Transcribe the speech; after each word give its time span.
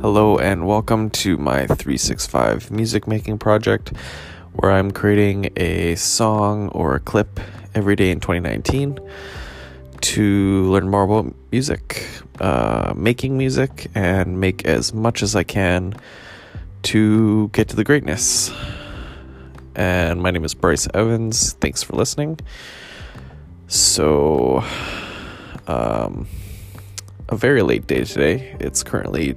Hello, 0.00 0.38
and 0.38 0.64
welcome 0.64 1.10
to 1.10 1.36
my 1.38 1.66
365 1.66 2.70
music 2.70 3.08
making 3.08 3.36
project 3.36 3.92
where 4.52 4.70
I'm 4.70 4.92
creating 4.92 5.50
a 5.56 5.96
song 5.96 6.68
or 6.68 6.94
a 6.94 7.00
clip 7.00 7.40
every 7.74 7.96
day 7.96 8.12
in 8.12 8.20
2019 8.20 9.00
to 10.00 10.70
learn 10.70 10.88
more 10.88 11.02
about 11.02 11.34
music, 11.50 12.06
uh, 12.38 12.94
making 12.96 13.36
music, 13.36 13.90
and 13.96 14.40
make 14.40 14.64
as 14.66 14.94
much 14.94 15.20
as 15.20 15.34
I 15.34 15.42
can 15.42 15.96
to 16.84 17.48
get 17.48 17.68
to 17.70 17.74
the 17.74 17.82
greatness. 17.82 18.52
And 19.74 20.22
my 20.22 20.30
name 20.30 20.44
is 20.44 20.54
Bryce 20.54 20.86
Evans. 20.94 21.54
Thanks 21.54 21.82
for 21.82 21.96
listening. 21.96 22.38
So, 23.66 24.62
um, 25.66 26.28
a 27.28 27.34
very 27.34 27.62
late 27.62 27.88
day 27.88 28.04
today. 28.04 28.56
It's 28.60 28.84
currently 28.84 29.34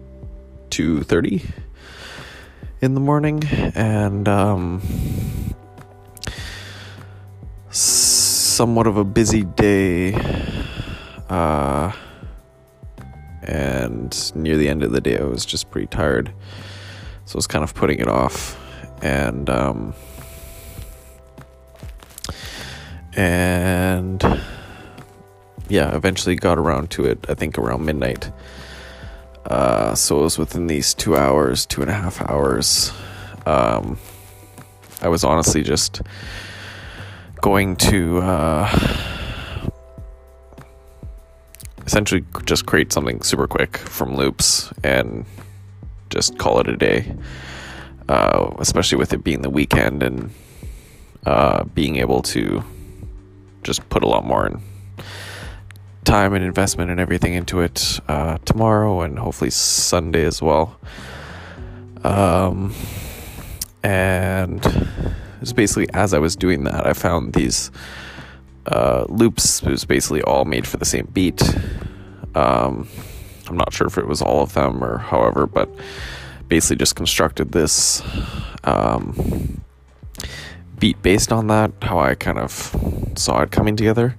2:30 0.81 1.47
in 2.81 2.95
the 2.95 2.99
morning 2.99 3.43
and 3.75 4.27
um, 4.27 4.81
somewhat 7.69 8.87
of 8.87 8.97
a 8.97 9.03
busy 9.03 9.43
day 9.43 10.15
uh, 11.29 11.91
and 13.43 14.35
near 14.35 14.57
the 14.57 14.67
end 14.67 14.81
of 14.81 14.91
the 14.91 14.99
day 14.99 15.19
I 15.19 15.23
was 15.23 15.45
just 15.45 15.69
pretty 15.69 15.85
tired. 15.85 16.33
So 17.25 17.35
I 17.35 17.37
was 17.37 17.45
kind 17.45 17.63
of 17.63 17.75
putting 17.75 17.99
it 17.99 18.07
off 18.07 18.59
and 19.03 19.51
um, 19.51 19.93
and 23.15 24.23
yeah, 25.69 25.95
eventually 25.95 26.35
got 26.35 26.57
around 26.57 26.89
to 26.91 27.05
it, 27.05 27.23
I 27.29 27.35
think 27.35 27.59
around 27.59 27.85
midnight. 27.85 28.31
Uh, 29.45 29.95
so 29.95 30.19
it 30.19 30.23
was 30.23 30.37
within 30.37 30.67
these 30.67 30.93
two 30.93 31.15
hours, 31.15 31.65
two 31.65 31.81
and 31.81 31.89
a 31.89 31.93
half 31.93 32.21
hours. 32.21 32.91
Um, 33.45 33.97
I 35.01 35.07
was 35.07 35.23
honestly 35.23 35.63
just 35.63 36.01
going 37.41 37.75
to 37.77 38.19
uh, 38.19 38.97
essentially 41.85 42.23
just 42.45 42.65
create 42.65 42.93
something 42.93 43.21
super 43.21 43.47
quick 43.47 43.77
from 43.77 44.15
loops 44.15 44.71
and 44.83 45.25
just 46.09 46.37
call 46.37 46.59
it 46.59 46.67
a 46.67 46.77
day. 46.77 47.15
Uh, 48.09 48.53
especially 48.59 48.97
with 48.97 49.13
it 49.13 49.23
being 49.23 49.41
the 49.41 49.49
weekend 49.49 50.03
and 50.03 50.31
uh, 51.25 51.63
being 51.63 51.95
able 51.95 52.21
to 52.21 52.63
just 53.63 53.87
put 53.89 54.03
a 54.03 54.07
lot 54.07 54.25
more 54.25 54.45
in 54.45 54.61
time 56.11 56.33
and 56.33 56.43
investment 56.43 56.91
and 56.91 56.99
everything 56.99 57.35
into 57.35 57.61
it 57.61 57.97
uh, 58.09 58.37
tomorrow 58.39 58.99
and 58.99 59.17
hopefully 59.17 59.49
Sunday 59.49 60.25
as 60.25 60.41
well. 60.41 60.77
Um, 62.03 62.73
and 63.81 64.59
it's 65.41 65.53
basically 65.53 65.87
as 65.93 66.13
I 66.13 66.19
was 66.19 66.35
doing 66.35 66.65
that, 66.65 66.85
I 66.85 66.91
found 66.91 67.31
these 67.31 67.71
uh, 68.65 69.05
loops. 69.07 69.63
It 69.63 69.69
was 69.69 69.85
basically 69.85 70.21
all 70.23 70.43
made 70.43 70.67
for 70.67 70.75
the 70.75 70.83
same 70.83 71.07
beat. 71.13 71.41
Um, 72.35 72.89
I'm 73.47 73.55
not 73.55 73.71
sure 73.71 73.87
if 73.87 73.97
it 73.97 74.05
was 74.05 74.21
all 74.21 74.41
of 74.41 74.53
them 74.53 74.83
or 74.83 74.97
however, 74.97 75.47
but 75.47 75.69
basically 76.49 76.75
just 76.75 76.97
constructed 76.97 77.53
this 77.53 78.03
um, 78.65 79.63
beat 80.77 81.01
based 81.01 81.31
on 81.31 81.47
that, 81.47 81.71
how 81.81 81.99
I 81.99 82.15
kind 82.15 82.37
of 82.37 82.51
saw 83.15 83.43
it 83.43 83.51
coming 83.51 83.77
together 83.77 84.17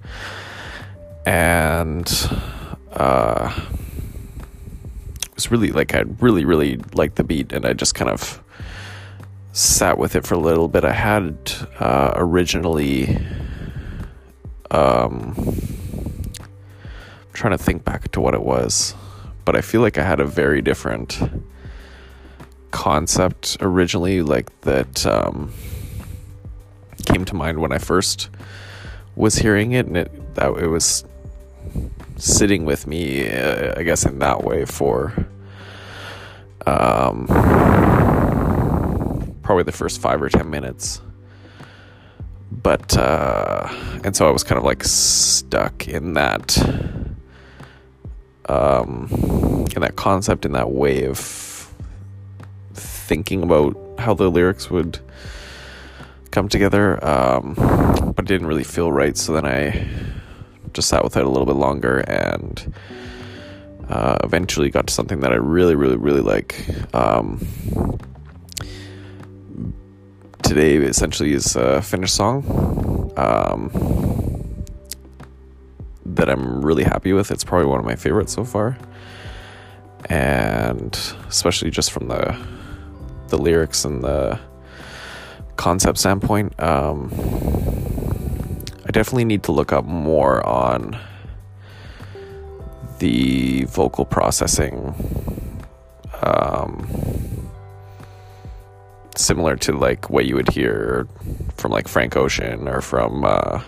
and 1.25 2.29
uh, 2.93 3.53
it 5.25 5.35
was 5.35 5.51
really 5.51 5.71
like 5.71 5.95
I 5.95 6.01
really 6.19 6.45
really 6.45 6.77
liked 6.93 7.15
the 7.15 7.23
beat, 7.23 7.51
and 7.53 7.65
I 7.65 7.73
just 7.73 7.95
kind 7.95 8.09
of 8.09 8.41
sat 9.51 9.97
with 9.97 10.15
it 10.15 10.25
for 10.25 10.35
a 10.35 10.39
little 10.39 10.67
bit. 10.67 10.83
I 10.83 10.93
had 10.93 11.51
uh, 11.79 12.11
originally. 12.15 13.17
Um, 14.71 15.35
I'm 16.39 17.33
trying 17.33 17.57
to 17.57 17.63
think 17.63 17.85
back 17.85 18.11
to 18.13 18.21
what 18.21 18.33
it 18.33 18.41
was, 18.41 18.95
but 19.45 19.55
I 19.55 19.61
feel 19.61 19.81
like 19.81 19.97
I 19.97 20.03
had 20.03 20.19
a 20.19 20.25
very 20.25 20.61
different 20.61 21.19
concept 22.71 23.57
originally, 23.61 24.23
like 24.23 24.61
that 24.61 25.05
um, 25.05 25.53
came 27.05 27.23
to 27.25 27.35
mind 27.35 27.59
when 27.59 27.71
I 27.71 27.77
first 27.77 28.29
was 29.15 29.35
hearing 29.35 29.73
it, 29.73 29.85
and 29.85 29.95
it 29.97 30.35
that 30.35 30.51
it 30.57 30.67
was 30.67 31.05
sitting 32.15 32.65
with 32.65 32.87
me, 32.87 33.29
uh, 33.29 33.73
I 33.77 33.83
guess, 33.83 34.05
in 34.05 34.19
that 34.19 34.43
way 34.43 34.65
for 34.65 35.13
um, 36.65 37.27
probably 39.41 39.63
the 39.63 39.71
first 39.71 40.01
five 40.01 40.21
or 40.21 40.29
ten 40.29 40.49
minutes. 40.49 41.01
But, 42.51 42.95
uh, 42.95 43.67
and 44.03 44.15
so 44.15 44.27
I 44.27 44.31
was 44.31 44.43
kind 44.43 44.59
of 44.59 44.63
like 44.63 44.83
stuck 44.83 45.87
in 45.87 46.13
that, 46.13 46.57
um, 48.47 49.07
in 49.75 49.81
that 49.81 49.95
concept, 49.95 50.45
in 50.45 50.51
that 50.51 50.71
way 50.71 51.05
of 51.05 51.17
thinking 52.73 53.43
about 53.43 53.75
how 53.97 54.13
the 54.13 54.29
lyrics 54.29 54.69
would 54.69 54.99
come 56.31 56.47
together. 56.47 57.03
Um, 57.05 57.55
but 58.15 58.25
it 58.25 58.27
didn't 58.27 58.47
really 58.47 58.63
feel 58.63 58.91
right. 58.91 59.17
So 59.17 59.33
then 59.33 59.45
I, 59.45 59.87
just 60.73 60.89
sat 60.89 61.03
with 61.03 61.15
it 61.17 61.25
a 61.25 61.29
little 61.29 61.45
bit 61.45 61.55
longer 61.55 61.99
and 61.99 62.73
uh, 63.89 64.17
eventually 64.23 64.69
got 64.69 64.87
to 64.87 64.93
something 64.93 65.19
that 65.21 65.31
I 65.31 65.35
really, 65.35 65.75
really, 65.75 65.97
really 65.97 66.21
like. 66.21 66.65
Um, 66.93 67.45
today 70.41 70.75
essentially 70.75 71.33
is 71.33 71.55
a 71.55 71.81
finished 71.81 72.15
song 72.15 73.11
um, 73.17 73.69
that 76.05 76.29
I'm 76.29 76.63
really 76.63 76.83
happy 76.83 77.13
with. 77.13 77.31
It's 77.31 77.43
probably 77.43 77.67
one 77.67 77.79
of 77.79 77.85
my 77.85 77.95
favorites 77.95 78.33
so 78.33 78.43
far, 78.43 78.77
and 80.09 80.93
especially 81.27 81.71
just 81.71 81.91
from 81.91 82.07
the 82.07 82.37
the 83.29 83.37
lyrics 83.37 83.83
and 83.83 84.03
the 84.03 84.39
concept 85.55 85.97
standpoint. 85.97 86.59
Um, 86.61 87.09
definitely 88.93 89.25
need 89.25 89.43
to 89.43 89.51
look 89.51 89.73
up 89.73 89.85
more 89.85 90.45
on 90.45 90.97
the 92.99 93.65
vocal 93.65 94.05
processing. 94.05 94.95
Um, 96.21 96.87
similar 99.15 99.57
to 99.57 99.73
like 99.73 100.09
what 100.09 100.25
you 100.25 100.35
would 100.35 100.49
hear 100.49 101.07
from 101.57 101.71
like 101.71 101.87
Frank 101.87 102.15
Ocean 102.15 102.67
or 102.67 102.81
from 102.81 103.25
uh, 103.25 103.61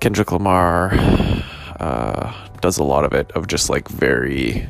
Kendrick 0.00 0.30
Lamar. 0.30 0.92
Uh, 1.80 2.32
does 2.60 2.78
a 2.78 2.84
lot 2.84 3.04
of 3.04 3.12
it 3.12 3.30
of 3.32 3.46
just 3.46 3.70
like 3.70 3.88
very 3.88 4.68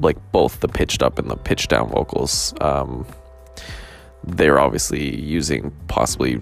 like 0.00 0.16
both 0.32 0.60
the 0.60 0.68
pitched 0.68 1.02
up 1.02 1.18
and 1.18 1.30
the 1.30 1.36
pitched 1.36 1.70
down 1.70 1.88
vocals. 1.90 2.54
Um, 2.60 3.06
they're 4.24 4.58
obviously 4.58 5.20
using 5.20 5.70
possibly 5.88 6.40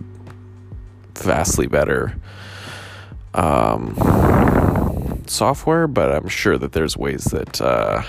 vastly 1.22 1.66
better 1.66 2.14
um, 3.34 3.94
software, 5.26 5.86
but 5.86 6.12
I'm 6.12 6.28
sure 6.28 6.58
that 6.58 6.72
there's 6.72 6.97
ways 6.97 7.25
that 7.25 7.60
uh, 7.60 8.03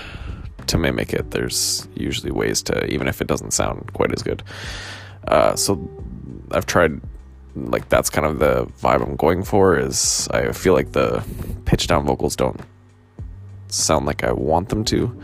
to 0.66 0.78
mimic 0.78 1.12
it. 1.12 1.30
There's 1.30 1.88
usually 1.94 2.32
ways 2.32 2.62
to, 2.64 2.86
even 2.86 3.08
if 3.08 3.20
it 3.20 3.26
doesn't 3.26 3.52
sound 3.52 3.92
quite 3.92 4.12
as 4.12 4.22
good. 4.22 4.42
Uh, 5.28 5.54
so 5.54 5.88
I've 6.50 6.66
tried, 6.66 7.00
like 7.54 7.88
that's 7.88 8.10
kind 8.10 8.26
of 8.26 8.38
the 8.38 8.66
vibe 8.82 9.06
I'm 9.06 9.16
going 9.16 9.44
for. 9.44 9.78
Is 9.78 10.28
I 10.32 10.52
feel 10.52 10.74
like 10.74 10.92
the 10.92 11.22
pitch 11.64 11.86
down 11.86 12.04
vocals 12.04 12.36
don't 12.36 12.60
sound 13.68 14.06
like 14.06 14.24
I 14.24 14.32
want 14.32 14.68
them 14.68 14.84
to. 14.84 15.22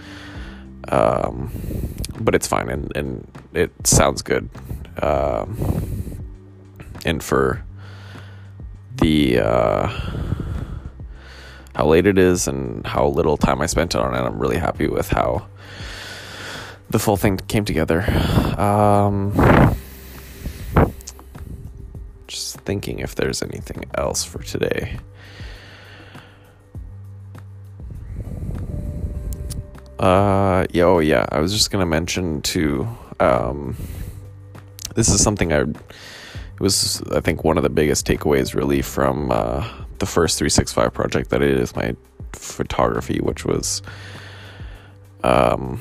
Um, 0.89 1.51
but 2.21 2.35
it's 2.35 2.47
fine 2.47 2.71
and, 2.71 2.91
and 2.97 3.29
it 3.53 3.71
sounds 3.87 4.23
good. 4.23 4.49
Um, 5.03 5.57
and 7.05 7.23
for 7.23 7.63
the 8.99 9.41
uh, 9.41 9.87
how 11.75 11.87
late 11.87 12.07
it 12.07 12.19
is 12.19 12.49
and 12.49 12.87
how 12.87 13.07
little 13.07 13.37
time 13.37 13.61
I 13.61 13.67
spent 13.67 13.95
on 13.95 14.15
it. 14.15 14.19
I'm 14.19 14.39
really 14.39 14.59
happy 14.59 14.89
with 14.89 15.09
how 15.09 15.47
the 16.91 16.99
full 16.99 17.17
thing 17.17 17.37
came 17.37 17.65
together. 17.65 18.03
Um, 18.59 19.33
just 22.27 22.61
thinking 22.61 22.99
if 22.99 23.15
there's 23.15 23.43
anything 23.43 23.85
else 23.95 24.25
for 24.25 24.43
today. 24.43 24.99
Uh, 29.99 30.67
yeah, 30.71 30.85
oh 30.85 31.01
yeah, 31.01 31.27
I 31.31 31.41
was 31.41 31.53
just 31.53 31.71
gonna 31.71 31.87
mention 31.87 32.41
too. 32.43 32.89
Um, 33.21 33.77
this 34.95 35.09
is 35.09 35.23
something 35.23 35.53
I 35.53 35.65
it 36.59 36.61
was 36.61 37.01
I 37.13 37.21
think 37.21 37.45
one 37.45 37.57
of 37.57 37.63
the 37.63 37.71
biggest 37.71 38.05
takeaways 38.05 38.53
really 38.53 38.83
from 38.83 39.31
uh, 39.31 39.65
the 40.01 40.07
first 40.07 40.39
365 40.39 40.93
project 40.93 41.31
that 41.31 41.41
it 41.41 41.57
is 41.57 41.77
my 41.77 41.95
photography, 42.33 43.21
which 43.21 43.45
was 43.45 43.81
um, 45.23 45.79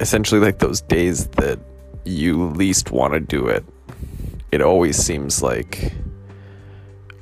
essentially 0.00 0.40
like 0.40 0.60
those 0.60 0.80
days 0.80 1.26
that 1.28 1.58
you 2.06 2.46
least 2.46 2.90
want 2.90 3.12
to 3.12 3.20
do 3.20 3.46
it, 3.46 3.66
it 4.50 4.62
always 4.62 4.96
seems 4.96 5.42
like 5.42 5.92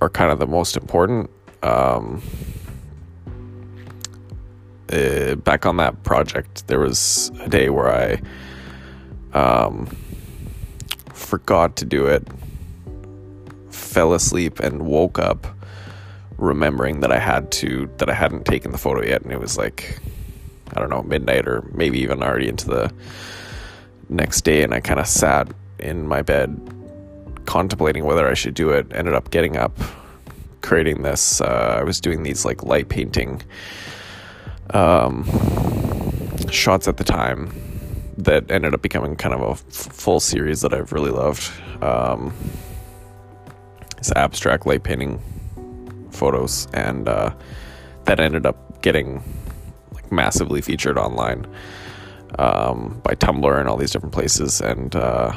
are 0.00 0.08
kind 0.08 0.30
of 0.30 0.38
the 0.38 0.46
most 0.46 0.76
important. 0.76 1.28
Um, 1.64 2.22
uh, 4.92 5.34
back 5.34 5.66
on 5.66 5.76
that 5.78 6.04
project, 6.04 6.68
there 6.68 6.78
was 6.78 7.32
a 7.40 7.48
day 7.48 7.68
where 7.68 8.20
I 9.34 9.38
um, 9.38 9.88
forgot 11.30 11.76
to 11.76 11.84
do 11.84 12.06
it, 12.06 12.26
fell 13.70 14.14
asleep, 14.14 14.58
and 14.58 14.84
woke 14.84 15.18
up 15.20 15.46
remembering 16.38 17.00
that 17.00 17.12
I 17.12 17.20
had 17.20 17.52
to 17.52 17.88
that 17.98 18.10
I 18.10 18.14
hadn't 18.14 18.46
taken 18.46 18.72
the 18.72 18.78
photo 18.78 19.04
yet, 19.04 19.22
and 19.22 19.30
it 19.30 19.38
was 19.38 19.56
like 19.56 20.00
I 20.74 20.80
don't 20.80 20.90
know 20.90 21.04
midnight 21.04 21.46
or 21.46 21.62
maybe 21.72 22.00
even 22.00 22.20
already 22.20 22.48
into 22.48 22.66
the 22.66 22.92
next 24.08 24.40
day, 24.40 24.64
and 24.64 24.74
I 24.74 24.80
kind 24.80 24.98
of 24.98 25.06
sat 25.06 25.52
in 25.78 26.08
my 26.08 26.20
bed 26.20 26.48
contemplating 27.46 28.04
whether 28.04 28.28
I 28.28 28.34
should 28.34 28.54
do 28.54 28.70
it. 28.70 28.86
Ended 28.92 29.14
up 29.14 29.30
getting 29.30 29.56
up, 29.56 29.78
creating 30.62 31.02
this. 31.02 31.40
Uh, 31.40 31.76
I 31.78 31.84
was 31.84 32.00
doing 32.00 32.24
these 32.24 32.44
like 32.44 32.64
light 32.64 32.88
painting 32.88 33.40
um, 34.70 35.24
shots 36.50 36.88
at 36.88 36.96
the 36.96 37.04
time 37.04 37.69
that 38.24 38.50
ended 38.50 38.74
up 38.74 38.82
becoming 38.82 39.16
kind 39.16 39.34
of 39.34 39.40
a 39.40 39.50
f- 39.50 39.60
full 39.60 40.20
series 40.20 40.60
that 40.62 40.72
I've 40.72 40.92
really 40.92 41.10
loved. 41.10 41.50
Um, 41.82 42.34
it's 43.98 44.12
abstract 44.12 44.66
light 44.66 44.82
painting 44.82 45.20
photos, 46.10 46.66
and 46.72 47.08
uh, 47.08 47.34
that 48.04 48.20
ended 48.20 48.46
up 48.46 48.82
getting 48.82 49.22
like 49.92 50.10
massively 50.10 50.60
featured 50.60 50.96
online 50.98 51.46
um, 52.38 53.00
by 53.04 53.14
Tumblr 53.14 53.58
and 53.58 53.68
all 53.68 53.76
these 53.76 53.90
different 53.90 54.14
places. 54.14 54.60
And 54.60 54.94
uh, 54.96 55.32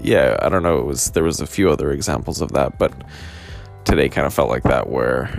yeah, 0.00 0.36
I 0.40 0.48
don't 0.48 0.62
know. 0.62 0.78
It 0.78 0.86
was 0.86 1.10
there 1.10 1.24
was 1.24 1.40
a 1.40 1.46
few 1.46 1.70
other 1.70 1.90
examples 1.92 2.40
of 2.40 2.52
that, 2.52 2.78
but 2.78 2.92
today 3.84 4.08
kind 4.08 4.26
of 4.26 4.34
felt 4.34 4.48
like 4.48 4.64
that 4.64 4.88
where. 4.88 5.30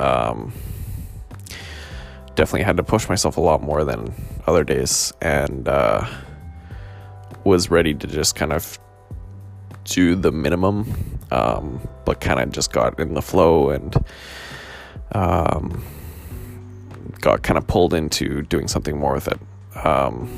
Um, 0.00 0.52
definitely 2.34 2.62
had 2.62 2.76
to 2.76 2.82
push 2.82 3.08
myself 3.08 3.36
a 3.36 3.40
lot 3.40 3.62
more 3.62 3.84
than 3.84 4.12
other 4.46 4.64
days 4.64 5.12
and 5.20 5.68
uh, 5.68 6.06
was 7.44 7.70
ready 7.70 7.94
to 7.94 8.06
just 8.06 8.34
kind 8.34 8.52
of 8.52 8.78
do 9.84 10.14
the 10.14 10.32
minimum 10.32 11.18
um, 11.30 11.80
but 12.04 12.20
kind 12.20 12.40
of 12.40 12.50
just 12.50 12.72
got 12.72 12.98
in 12.98 13.14
the 13.14 13.22
flow 13.22 13.70
and 13.70 13.96
um, 15.12 15.84
got 17.20 17.42
kind 17.42 17.58
of 17.58 17.66
pulled 17.66 17.94
into 17.94 18.42
doing 18.42 18.68
something 18.68 18.98
more 18.98 19.14
with 19.14 19.28
it. 19.28 19.38
Um, 19.84 20.28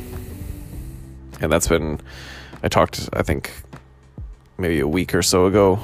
and 1.40 1.52
that's 1.52 1.68
been 1.68 2.00
i 2.62 2.68
talked 2.68 3.08
i 3.12 3.22
think 3.22 3.52
maybe 4.58 4.80
a 4.80 4.88
week 4.88 5.14
or 5.14 5.22
so 5.22 5.46
ago 5.46 5.78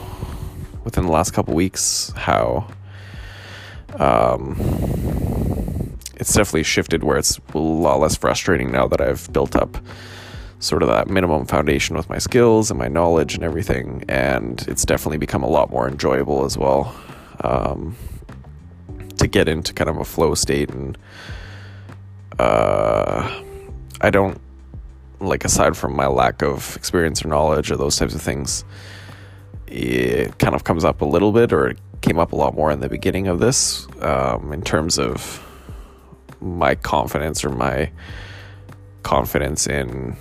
within 0.84 1.04
the 1.04 1.12
last 1.12 1.32
couple 1.32 1.54
weeks 1.54 2.12
how 2.16 2.66
um, 3.98 4.56
it's 6.22 6.34
definitely 6.34 6.62
shifted 6.62 7.02
where 7.02 7.18
it's 7.18 7.40
a 7.52 7.58
lot 7.58 7.98
less 7.98 8.16
frustrating 8.16 8.70
now 8.70 8.86
that 8.86 9.00
I've 9.00 9.30
built 9.32 9.56
up 9.56 9.76
sort 10.60 10.84
of 10.84 10.88
that 10.88 11.08
minimum 11.08 11.46
foundation 11.46 11.96
with 11.96 12.08
my 12.08 12.18
skills 12.18 12.70
and 12.70 12.78
my 12.78 12.86
knowledge 12.86 13.34
and 13.34 13.42
everything. 13.42 14.04
And 14.08 14.64
it's 14.68 14.84
definitely 14.84 15.18
become 15.18 15.42
a 15.42 15.48
lot 15.48 15.70
more 15.70 15.88
enjoyable 15.88 16.44
as 16.44 16.56
well 16.56 16.94
um, 17.40 17.96
to 19.18 19.26
get 19.26 19.48
into 19.48 19.72
kind 19.72 19.90
of 19.90 19.96
a 19.96 20.04
flow 20.04 20.36
state. 20.36 20.70
And 20.70 20.96
uh, 22.38 23.42
I 24.00 24.10
don't, 24.10 24.40
like, 25.18 25.44
aside 25.44 25.76
from 25.76 25.96
my 25.96 26.06
lack 26.06 26.40
of 26.40 26.76
experience 26.76 27.24
or 27.24 27.28
knowledge 27.30 27.68
or 27.72 27.76
those 27.76 27.96
types 27.96 28.14
of 28.14 28.22
things, 28.22 28.64
it 29.66 30.38
kind 30.38 30.54
of 30.54 30.62
comes 30.62 30.84
up 30.84 31.00
a 31.00 31.04
little 31.04 31.32
bit 31.32 31.52
or 31.52 31.66
it 31.66 31.78
came 32.00 32.20
up 32.20 32.30
a 32.30 32.36
lot 32.36 32.54
more 32.54 32.70
in 32.70 32.78
the 32.78 32.88
beginning 32.88 33.26
of 33.26 33.40
this 33.40 33.88
um, 34.02 34.52
in 34.52 34.62
terms 34.62 35.00
of 35.00 35.44
my 36.42 36.74
confidence 36.74 37.44
or 37.44 37.50
my 37.50 37.90
confidence 39.02 39.66
in 39.66 40.16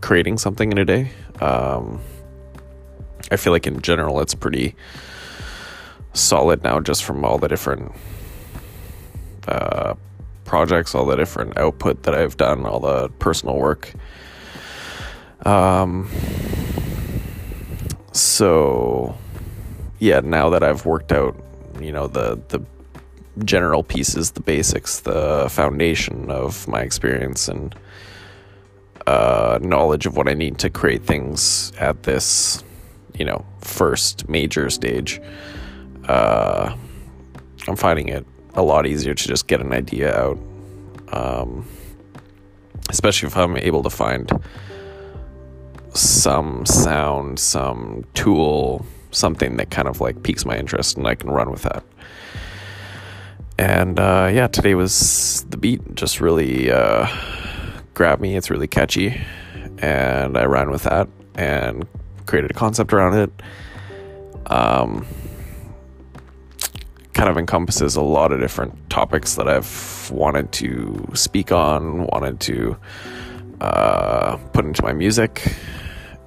creating 0.00 0.38
something 0.38 0.70
in 0.70 0.78
a 0.78 0.84
day. 0.84 1.10
Um, 1.40 2.00
I 3.30 3.36
feel 3.36 3.52
like 3.52 3.66
in 3.66 3.80
general 3.82 4.20
it's 4.20 4.34
pretty 4.34 4.74
solid 6.14 6.62
now, 6.62 6.80
just 6.80 7.04
from 7.04 7.24
all 7.24 7.38
the 7.38 7.48
different 7.48 7.92
uh, 9.46 9.94
projects, 10.44 10.94
all 10.94 11.06
the 11.06 11.16
different 11.16 11.56
output 11.58 12.04
that 12.04 12.14
I've 12.14 12.36
done, 12.36 12.66
all 12.66 12.80
the 12.80 13.08
personal 13.18 13.56
work. 13.56 13.92
Um, 15.44 16.08
so 18.12 19.16
yeah, 19.98 20.20
now 20.20 20.50
that 20.50 20.62
I've 20.62 20.86
worked 20.86 21.12
out, 21.12 21.36
you 21.80 21.92
know, 21.92 22.06
the 22.06 22.40
the 22.48 22.60
general 23.44 23.82
pieces, 23.82 24.32
the 24.32 24.40
basics, 24.40 25.00
the 25.00 25.48
foundation 25.50 26.30
of 26.30 26.66
my 26.68 26.80
experience 26.82 27.48
and 27.48 27.74
uh, 29.06 29.58
knowledge 29.62 30.06
of 30.06 30.16
what 30.16 30.28
I 30.28 30.34
need 30.34 30.58
to 30.58 30.70
create 30.70 31.02
things 31.04 31.72
at 31.78 32.02
this, 32.02 32.62
you 33.14 33.24
know, 33.24 33.44
first 33.60 34.28
major 34.28 34.68
stage. 34.70 35.20
Uh, 36.06 36.74
I'm 37.66 37.76
finding 37.76 38.08
it 38.08 38.26
a 38.54 38.62
lot 38.62 38.86
easier 38.86 39.14
to 39.14 39.28
just 39.28 39.46
get 39.46 39.60
an 39.60 39.72
idea 39.72 40.14
out, 40.14 40.38
um, 41.12 41.66
especially 42.90 43.28
if 43.28 43.36
I'm 43.36 43.56
able 43.56 43.82
to 43.82 43.90
find 43.90 44.30
some 45.94 46.66
sound, 46.66 47.38
some 47.38 48.04
tool, 48.14 48.84
something 49.10 49.56
that 49.56 49.70
kind 49.70 49.88
of 49.88 50.00
like 50.00 50.22
piques 50.22 50.44
my 50.44 50.56
interest, 50.56 50.96
and 50.96 51.06
I 51.06 51.14
can 51.14 51.30
run 51.30 51.50
with 51.50 51.62
that 51.62 51.84
and 53.58 53.98
uh, 53.98 54.30
yeah, 54.32 54.46
today 54.46 54.74
was 54.74 55.44
the 55.50 55.56
beat 55.56 55.94
just 55.94 56.20
really 56.20 56.70
uh, 56.70 57.08
grabbed 57.92 58.22
me. 58.22 58.36
It's 58.36 58.50
really 58.50 58.68
catchy, 58.68 59.20
and 59.78 60.38
I 60.38 60.44
ran 60.44 60.70
with 60.70 60.84
that 60.84 61.08
and 61.34 61.86
created 62.26 62.50
a 62.50 62.54
concept 62.54 62.92
around 62.92 63.14
it. 63.14 63.30
Um, 64.46 65.06
kind 67.12 67.28
of 67.28 67.36
encompasses 67.36 67.96
a 67.96 68.00
lot 68.00 68.30
of 68.30 68.38
different 68.38 68.88
topics 68.90 69.34
that 69.34 69.48
I've 69.48 70.08
wanted 70.12 70.52
to 70.52 71.08
speak 71.14 71.50
on, 71.50 72.06
wanted 72.06 72.38
to 72.40 72.76
uh, 73.60 74.36
put 74.52 74.64
into 74.64 74.84
my 74.84 74.92
music. 74.92 75.52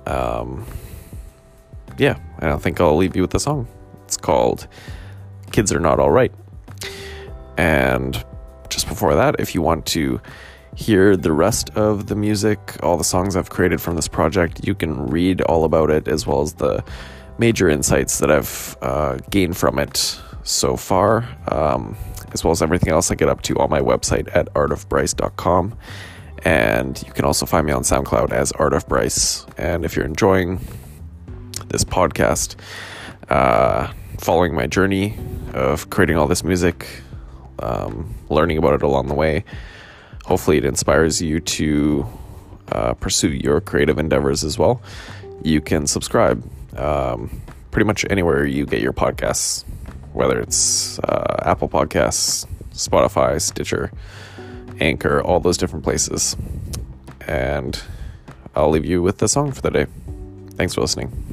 Um, 0.06 0.65
yeah, 1.98 2.20
and 2.39 2.51
I 2.51 2.58
think 2.58 2.82
I'll 2.82 2.98
leave 2.98 3.15
you 3.15 3.22
with 3.22 3.32
the 3.32 3.39
song. 3.39 3.67
It's 4.03 4.17
called 4.17 4.67
"Kids 5.53 5.72
Are 5.72 5.79
Not 5.79 5.98
All 5.98 6.12
Right." 6.12 6.34
And 7.58 8.24
just 8.70 8.88
before 8.88 9.15
that, 9.15 9.39
if 9.39 9.53
you 9.53 9.62
want 9.62 9.86
to 9.88 10.22
hear 10.75 11.17
the 11.17 11.31
rest 11.31 11.70
of 11.72 12.08
the 12.08 12.15
music, 12.15 12.60
all 12.81 12.98
the 12.98 13.03
songs 13.03 13.36
I've 13.36 13.50
created 13.50 13.81
from 13.81 13.96
this 13.96 14.08
project, 14.08 14.65
you 14.65 14.74
can 14.74 15.08
read 15.08 15.41
all 15.41 15.65
about 15.65 15.89
it 15.89 16.08
as 16.08 16.25
well 16.25 16.41
as 16.41 16.53
the 16.53 16.84
major 17.38 17.70
insights 17.70 18.20
that 18.20 18.31
I've 18.31 18.77
uh, 18.81 19.17
gained 19.29 19.58
from 19.58 19.79
it 19.79 20.20
so 20.43 20.75
far, 20.77 21.27
um, 21.50 21.98
as 22.34 22.43
well 22.43 22.51
as 22.51 22.62
everything 22.62 22.93
else 22.93 23.12
I 23.12 23.15
get 23.15 23.29
up 23.29 23.41
to 23.43 23.58
on 23.58 23.70
my 23.70 23.81
website 23.81 24.34
at 24.36 24.51
artofbryce.com. 24.53 25.77
And 26.43 27.03
you 27.05 27.13
can 27.13 27.25
also 27.25 27.46
find 27.46 27.67
me 27.67 27.74
on 27.74 27.84
SoundCloud 27.84 28.31
as 28.31 28.51
Art 28.53 28.74
of 28.74 28.88
Bryce. 28.88 29.46
And 29.58 29.86
if 29.86 29.96
you're 29.96 30.05
enjoying 30.05 30.60
this 31.67 31.84
podcast, 31.84 32.55
uh, 33.29 33.91
following 34.17 34.55
my 34.55 34.67
journey 34.67 35.17
of 35.53 35.89
creating 35.89 36.17
all 36.17 36.27
this 36.27 36.43
music, 36.43 36.88
um, 37.62 38.13
learning 38.30 38.58
about 38.58 38.74
it 38.74 38.82
along 38.82 39.08
the 39.08 39.13
way. 39.13 39.44
Hopefully, 40.25 40.58
it 40.58 40.65
inspires 40.65 41.22
you 41.22 41.39
to 41.39 42.08
uh, 42.72 42.94
pursue 42.94 43.30
your 43.30 43.62
creative 43.62 43.98
endeavors 43.98 44.44
as 44.44 44.58
well. 44.58 44.82
You 45.44 45.62
can 45.62 45.88
subscribe 45.88 46.44
um, 46.77 47.41
pretty 47.72 47.86
much 47.86 48.06
anywhere 48.10 48.46
you 48.46 48.65
get 48.65 48.82
your 48.82 48.94
podcasts, 48.94 49.63
whether 50.13 50.39
it's 50.39 51.00
uh, 51.00 51.38
Apple 51.44 51.70
Podcasts, 51.70 52.46
Spotify, 52.74 53.41
Stitcher, 53.41 53.91
Anchor, 54.80 55.22
all 55.22 55.39
those 55.39 55.58
different 55.58 55.84
places. 55.84 56.36
And 57.27 57.82
I'll 58.56 58.70
leave 58.70 58.86
you 58.86 59.01
with 59.01 59.20
the 59.20 59.27
song 59.27 59.51
for 59.51 59.62
the 59.62 59.72
day. 59.72 59.88
Thanks 60.56 60.75
for 60.75 60.82
listening. 60.82 61.31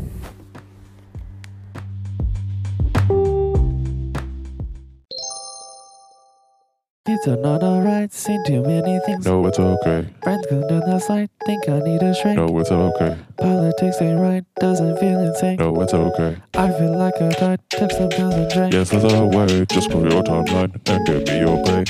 Are 7.26 7.36
not 7.36 7.62
alright, 7.62 8.12
seen 8.12 8.42
too 8.46 8.62
many 8.62 9.00
things. 9.00 9.26
No, 9.26 9.44
it's 9.46 9.58
okay. 9.58 10.08
Friends 10.22 10.46
go 10.48 10.66
down 10.68 10.80
the 10.88 10.98
slide, 11.00 11.28
think 11.44 11.68
I 11.68 11.80
need 11.80 12.00
a 12.00 12.14
shrink. 12.14 12.36
No, 12.36 12.58
it's 12.58 12.70
okay. 12.70 13.18
Politics 13.36 14.00
ain't 14.00 14.20
right, 14.20 14.44
doesn't 14.60 14.98
feel 14.98 15.18
insane. 15.20 15.56
No, 15.56 15.78
it's 15.82 15.92
okay. 15.92 16.40
I 16.54 16.70
feel 16.70 16.96
like 16.96 17.20
I 17.20 17.28
died, 17.30 17.60
took 17.70 17.90
some 17.90 18.08
pills 18.08 18.34
and 18.34 18.48
drank. 18.50 18.72
Yes, 18.72 18.90
that's 18.90 19.12
a 19.12 19.24
way. 19.26 19.66
Just 19.66 19.88
scroll 19.88 20.10
your 20.10 20.22
timeline 20.22 20.72
and 20.88 21.06
give 21.06 21.26
me 21.26 21.40
your 21.40 21.62
pay. 21.64 21.84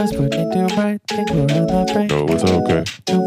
Us 0.00 0.10
putting 0.16 0.50
too 0.52 0.66
right, 0.74 1.00
think 1.06 1.30
we're 1.30 1.42
on 1.42 1.46
the 1.46 1.92
break. 1.92 2.10
No, 2.10 2.26
it's 2.26 2.44
okay. 2.44 2.84
Don't 3.04 3.23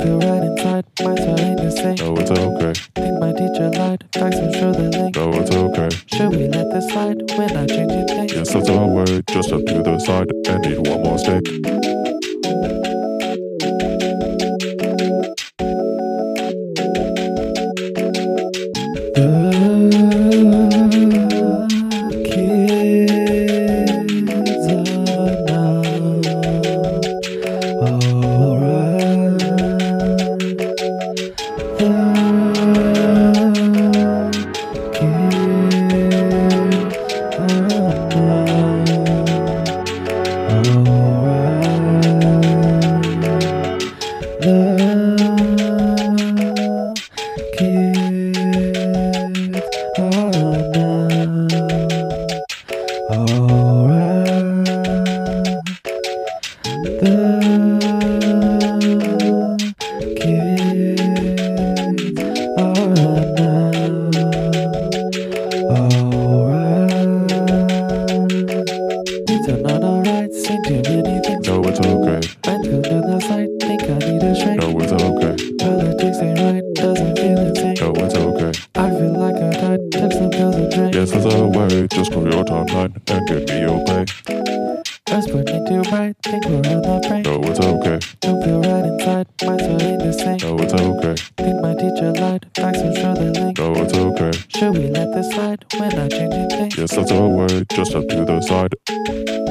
right, 85.91 86.15
think 86.23 86.45
we're 86.45 86.61
the 86.61 87.07
break. 87.07 87.25
No, 87.25 87.35
oh, 87.35 87.49
it's 87.49 87.59
okay. 87.59 87.99
Don't 88.21 88.43
feel 88.43 88.61
right 88.61 88.85
inside, 88.85 89.27
mind's 89.43 89.63
starting 89.63 89.99
to 89.99 90.13
sink. 90.13 90.43
No, 90.43 90.57
it's 90.59 90.73
okay. 90.73 91.15
Think 91.37 91.61
my 91.61 91.73
teacher 91.75 92.11
lied, 92.13 92.45
facts 92.55 92.79
I'm 92.79 92.95
sure 92.95 93.15
they 93.15 93.29
link. 93.29 93.57
No, 93.57 93.73
it's 93.75 93.93
okay. 93.93 94.31
Should 94.49 94.73
we 94.73 94.87
let 94.89 95.13
this 95.13 95.31
slide? 95.31 95.65
when 95.77 95.99
I 95.99 96.07
change 96.09 96.51
things. 96.51 96.77
Yes, 96.77 96.95
that's 96.95 97.11
way. 97.11 97.63
Just 97.73 97.95
up 97.95 98.07
to 98.07 98.25
the 98.25 98.41
side 98.41 99.46